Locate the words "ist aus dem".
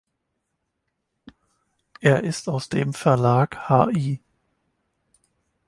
2.23-2.95